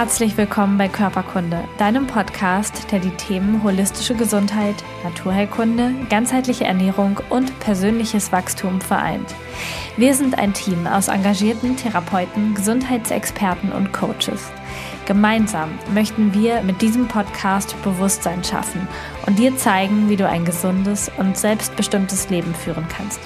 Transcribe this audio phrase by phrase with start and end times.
[0.00, 7.60] Herzlich willkommen bei Körperkunde, deinem Podcast, der die Themen holistische Gesundheit, Naturheilkunde, ganzheitliche Ernährung und
[7.60, 9.34] persönliches Wachstum vereint.
[9.98, 14.50] Wir sind ein Team aus engagierten Therapeuten, Gesundheitsexperten und Coaches.
[15.04, 18.88] Gemeinsam möchten wir mit diesem Podcast Bewusstsein schaffen
[19.26, 23.20] und dir zeigen, wie du ein gesundes und selbstbestimmtes Leben führen kannst.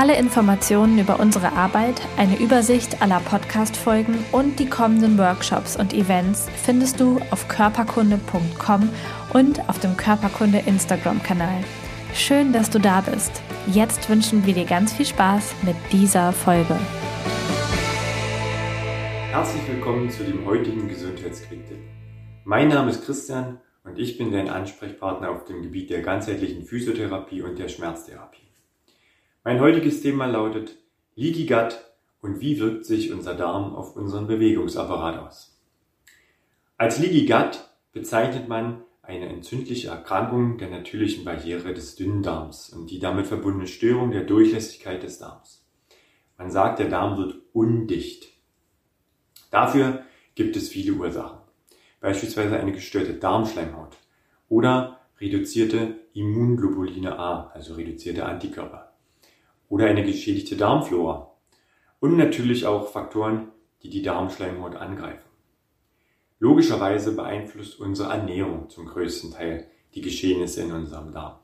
[0.00, 6.46] Alle Informationen über unsere Arbeit, eine Übersicht aller Podcast-Folgen und die kommenden Workshops und Events
[6.64, 8.90] findest du auf körperkunde.com
[9.34, 11.64] und auf dem Körperkunde Instagram-Kanal.
[12.14, 13.42] Schön, dass du da bist.
[13.66, 16.78] Jetzt wünschen wir dir ganz viel Spaß mit dieser Folge.
[19.32, 21.80] Herzlich willkommen zu dem heutigen Gesundheitsquick-Tipp.
[22.44, 27.42] Mein Name ist Christian und ich bin dein Ansprechpartner auf dem Gebiet der ganzheitlichen Physiotherapie
[27.42, 28.47] und der Schmerztherapie.
[29.48, 30.76] Mein heutiges Thema lautet
[31.14, 31.82] Leaky Gut
[32.20, 35.58] und wie wirkt sich unser Darm auf unseren Bewegungsapparat aus.
[36.76, 42.98] Als Leaky Gut bezeichnet man eine entzündliche Erkrankung der natürlichen Barriere des Dünndarms und die
[42.98, 45.66] damit verbundene Störung der Durchlässigkeit des Darms.
[46.36, 48.28] Man sagt, der Darm wird undicht.
[49.50, 50.02] Dafür
[50.34, 51.38] gibt es viele Ursachen.
[52.02, 53.96] Beispielsweise eine gestörte Darmschleimhaut
[54.50, 58.88] oder reduzierte Immunglobuline A, also reduzierte Antikörper
[59.68, 61.32] oder eine geschädigte Darmflora
[62.00, 63.48] und natürlich auch Faktoren,
[63.82, 65.28] die die Darmschleimhaut angreifen.
[66.40, 71.38] Logischerweise beeinflusst unsere Ernährung zum größten Teil die Geschehnisse in unserem Darm.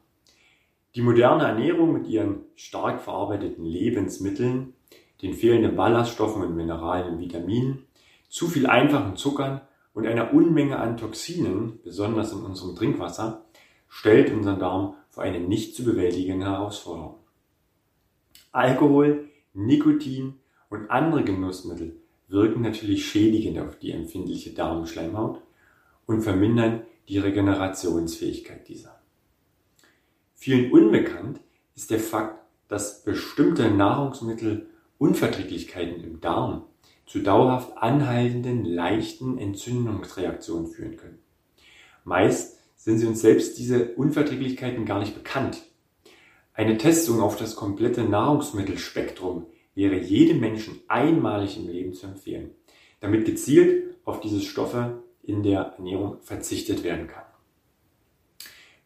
[0.94, 4.75] Die moderne Ernährung mit ihren stark verarbeiteten Lebensmitteln,
[5.22, 7.86] den fehlenden Ballaststoffen und Mineralien und Vitaminen,
[8.28, 9.61] zu viel einfachen Zuckern
[9.92, 13.44] und einer Unmenge an Toxinen, besonders in unserem Trinkwasser,
[13.88, 17.23] stellt unseren Darm vor eine nicht zu bewältigende Herausforderung.
[18.55, 20.38] Alkohol, Nikotin
[20.70, 25.42] und andere Genussmittel wirken natürlich schädigend auf die empfindliche Darmschleimhaut
[26.06, 29.00] und vermindern die Regenerationsfähigkeit dieser.
[30.34, 31.41] Vielen unbekannt
[31.75, 32.38] ist der Fakt,
[32.69, 36.62] dass bestimmte Nahrungsmittelunverträglichkeiten im Darm
[37.06, 41.19] zu dauerhaft anhaltenden leichten Entzündungsreaktionen führen können.
[42.04, 45.60] Meist sind sie uns selbst diese Unverträglichkeiten gar nicht bekannt.
[46.56, 52.53] Eine Testung auf das komplette Nahrungsmittelspektrum wäre jedem Menschen einmalig im Leben zu empfehlen,
[53.00, 57.25] damit gezielt auf diese Stoffe in der Ernährung verzichtet werden kann.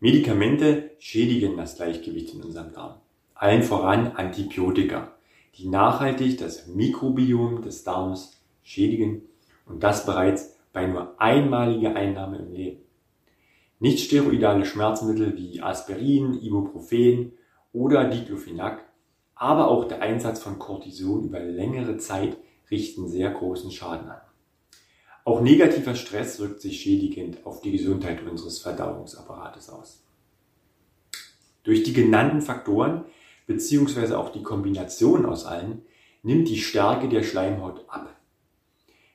[0.01, 2.95] Medikamente schädigen das Gleichgewicht in unserem Darm.
[3.35, 5.13] Allen voran Antibiotika,
[5.57, 9.23] die nachhaltig das Mikrobiom des Darms schädigen
[9.67, 12.81] und das bereits bei nur einmaliger Einnahme im Leben.
[13.79, 17.33] Nichtsteroidale Schmerzmittel wie Aspirin, Ibuprofen
[17.79, 18.85] oder Diclofenac,
[19.37, 22.37] aber auch der Einsatz von Cortison über längere Zeit
[22.71, 24.21] richten sehr großen Schaden an.
[25.25, 30.03] Auch negativer Stress wirkt sich schädigend auf die Gesundheit unseres Verdauungsapparates aus.
[31.63, 33.05] Durch die genannten Faktoren
[33.47, 35.83] beziehungsweise auch die Kombination aus allen
[36.23, 38.17] nimmt die Stärke der Schleimhaut ab.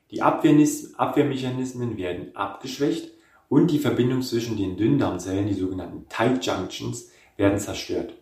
[0.10, 3.12] Die Abwehrmechanismen werden abgeschwächt
[3.50, 8.14] und die Verbindung zwischen den Dünndarmzellen, die sogenannten Tight Junctions, werden zerstört.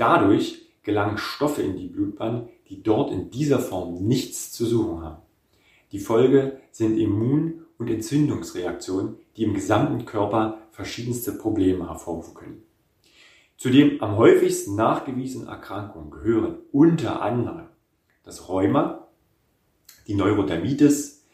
[0.00, 5.20] Dadurch gelangen Stoffe in die Blutbahn, die dort in dieser Form nichts zu suchen haben.
[5.92, 12.62] Die Folge sind Immun- und Entzündungsreaktionen, die im gesamten Körper verschiedenste Probleme hervorrufen können.
[13.58, 17.66] Zu den am häufigsten nachgewiesenen Erkrankungen gehören unter anderem
[18.22, 19.06] das Rheuma,
[20.06, 21.26] die Neurodermitis,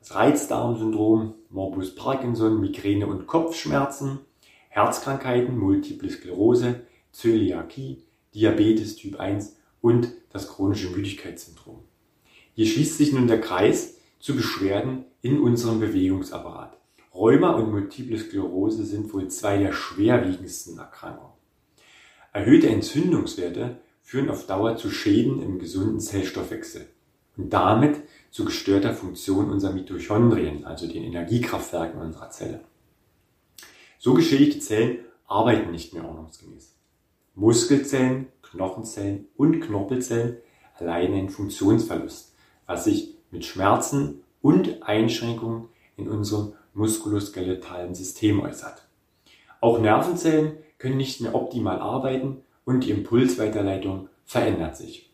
[0.00, 4.18] das Reizdarmsyndrom, Morbus Parkinson, Migräne und Kopfschmerzen,
[4.70, 8.02] Herzkrankheiten, Multiple Sklerose, Zöliakie,
[8.34, 11.80] Diabetes Typ 1 und das chronische Müdigkeitssyndrom.
[12.54, 16.76] Hier schließt sich nun der Kreis zu Beschwerden in unserem Bewegungsapparat.
[17.14, 21.32] Rheuma und Multiple Sklerose sind wohl zwei der schwerwiegendsten Erkrankungen.
[22.32, 26.86] Erhöhte Entzündungswerte führen auf Dauer zu Schäden im gesunden Zellstoffwechsel
[27.36, 28.00] und damit
[28.30, 32.64] zu gestörter Funktion unserer Mitochondrien, also den Energiekraftwerken unserer Zelle.
[33.98, 36.71] So geschädigte Zellen arbeiten nicht mehr ordnungsgemäß.
[37.34, 40.36] Muskelzellen, Knochenzellen und Knorpelzellen
[40.78, 42.34] erleiden einen Funktionsverlust,
[42.66, 48.86] was sich mit Schmerzen und Einschränkungen in unserem muskuloskeletalen System äußert.
[49.60, 55.10] Auch Nervenzellen können nicht mehr optimal arbeiten und die Impulsweiterleitung verändert sich.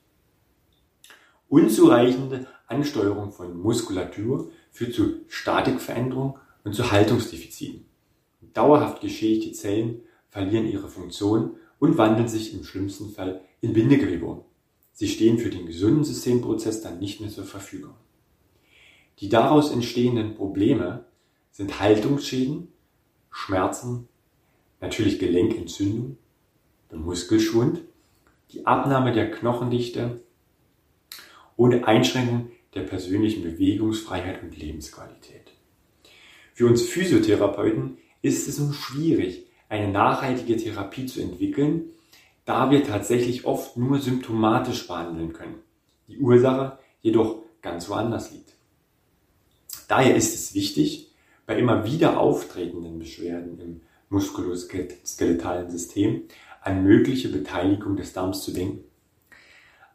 [1.48, 7.86] Unzureichende Ansteuerung von Muskulatur führt zu Statikveränderung und zu Haltungsdefiziten.
[8.52, 14.44] Dauerhaft geschädigte Zellen verlieren ihre Funktion und wandeln sich im schlimmsten Fall in Bindegewebe um.
[14.92, 17.94] Sie stehen für den gesunden Systemprozess dann nicht mehr zur Verfügung.
[19.20, 21.04] Die daraus entstehenden Probleme
[21.50, 22.68] sind Haltungsschäden,
[23.30, 24.08] Schmerzen,
[24.80, 26.18] natürlich Gelenkentzündung,
[26.90, 27.80] der Muskelschwund,
[28.52, 30.20] die Abnahme der Knochendichte
[31.56, 35.52] und Einschränkung der persönlichen Bewegungsfreiheit und Lebensqualität.
[36.54, 41.90] Für uns Physiotherapeuten ist es nun schwierig, eine nachhaltige Therapie zu entwickeln,
[42.44, 45.56] da wir tatsächlich oft nur symptomatisch behandeln können,
[46.06, 48.54] die Ursache jedoch ganz woanders liegt.
[49.88, 51.12] Daher ist es wichtig,
[51.46, 53.80] bei immer wieder auftretenden Beschwerden im
[54.10, 56.24] muskuloskeletalen System
[56.62, 58.84] an mögliche Beteiligung des Darms zu denken.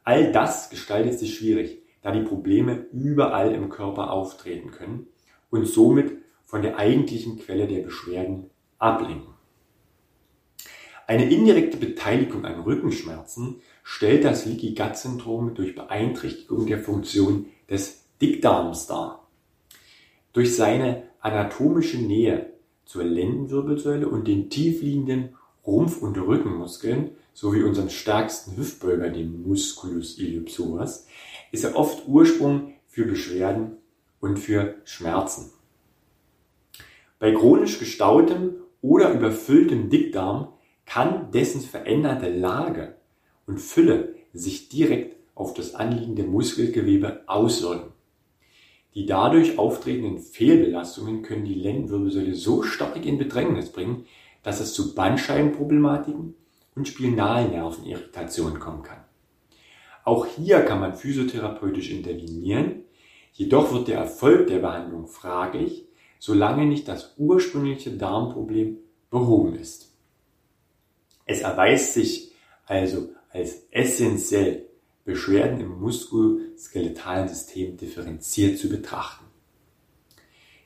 [0.04, 5.08] All das gestaltet sich schwierig, da die Probleme überall im Körper auftreten können
[5.50, 6.12] und somit
[6.44, 9.33] von der eigentlichen Quelle der Beschwerden ablenken.
[11.14, 18.06] Eine indirekte Beteiligung an Rückenschmerzen stellt das Leaky Gut Syndrom durch Beeinträchtigung der Funktion des
[18.20, 19.28] Dickdarms dar.
[20.32, 22.54] Durch seine anatomische Nähe
[22.86, 31.06] zur Lendenwirbelsäule und den tiefliegenden Rumpf- und Rückenmuskeln sowie unserem stärksten Hüftbeuger, dem Musculus iliopsoas,
[31.52, 33.78] ist er oft Ursprung für Beschwerden
[34.20, 35.52] und für Schmerzen.
[37.20, 40.48] Bei chronisch gestautem oder überfülltem Dickdarm
[40.94, 42.98] kann dessen veränderte Lage
[43.48, 47.94] und Fülle sich direkt auf das anliegende Muskelgewebe auswirken.
[48.94, 54.06] Die dadurch auftretenden Fehlbelastungen können die Lendenwirbelsäule so stark in Bedrängnis bringen,
[54.44, 56.36] dass es zu Bandscheibenproblematiken
[56.76, 59.04] und Spinalnervenirritationen kommen kann.
[60.04, 62.84] Auch hier kann man physiotherapeutisch intervenieren,
[63.32, 65.88] jedoch wird der Erfolg der Behandlung fraglich,
[66.20, 68.78] solange nicht das ursprüngliche Darmproblem
[69.10, 69.93] behoben ist.
[71.26, 72.32] Es erweist sich
[72.66, 74.68] also als essentiell,
[75.06, 79.26] Beschwerden im muskuloskeletalen System differenziert zu betrachten.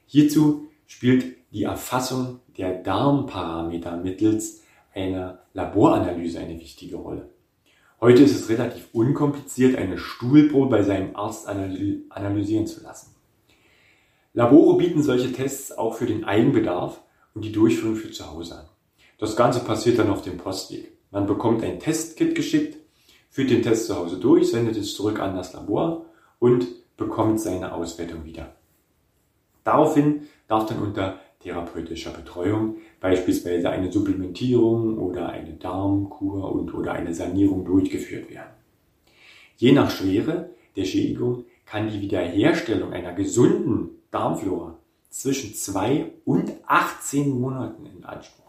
[0.06, 4.62] Hierzu spielt die Erfassung der Darmparameter mittels
[4.94, 7.30] einer Laboranalyse eine wichtige Rolle.
[8.00, 13.16] Heute ist es relativ unkompliziert, eine Stuhlprobe bei seinem Arzt analysieren zu lassen.
[14.34, 17.02] Labore bieten solche Tests auch für den Eigenbedarf
[17.34, 18.66] und die Durchführung für zu Hause an.
[19.18, 20.92] Das Ganze passiert dann auf dem Postweg.
[21.12, 22.78] Man bekommt ein Testkit geschickt,
[23.30, 26.06] führt den Test zu Hause durch, sendet es zurück an das Labor
[26.40, 26.68] und
[26.98, 28.56] bekommt seine Auswertung wieder.
[29.64, 37.14] Daraufhin darf dann unter therapeutischer Betreuung beispielsweise eine Supplementierung oder eine Darmkur und oder eine
[37.14, 38.54] Sanierung durchgeführt werden.
[39.58, 44.78] Je nach Schwere der Schädigung kann die Wiederherstellung einer gesunden Darmflora
[45.10, 48.47] zwischen zwei und 18 Monaten in Anspruch.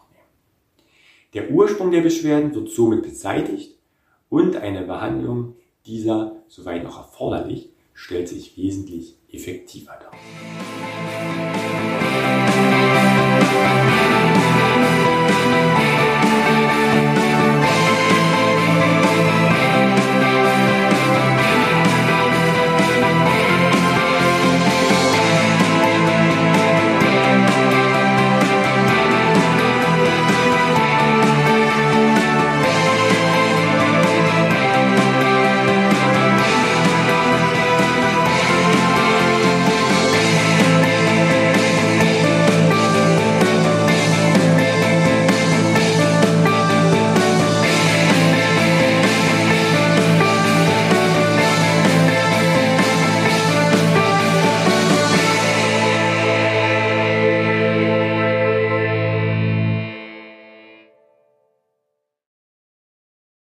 [1.33, 3.77] Der Ursprung der Beschwerden wird somit beseitigt
[4.29, 5.55] und eine Behandlung
[5.85, 10.11] dieser, soweit noch erforderlich, stellt sich wesentlich effektiver dar.